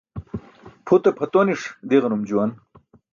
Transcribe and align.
Pʰute 0.85 1.09
pʰatoniṣ 1.17 1.61
diġanum 1.87 2.21
juwan. 2.29 2.51